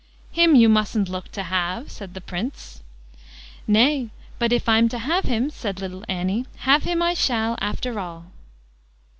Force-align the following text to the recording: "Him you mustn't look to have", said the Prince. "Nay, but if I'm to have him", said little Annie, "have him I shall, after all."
"Him 0.31 0.55
you 0.55 0.67
mustn't 0.67 1.09
look 1.09 1.31
to 1.33 1.43
have", 1.43 1.91
said 1.91 2.15
the 2.15 2.21
Prince. 2.21 2.81
"Nay, 3.67 4.09
but 4.39 4.51
if 4.51 4.67
I'm 4.67 4.89
to 4.89 4.97
have 4.97 5.25
him", 5.25 5.51
said 5.51 5.79
little 5.79 6.03
Annie, 6.09 6.47
"have 6.65 6.85
him 6.85 7.03
I 7.03 7.13
shall, 7.13 7.55
after 7.61 7.99
all." 7.99 8.25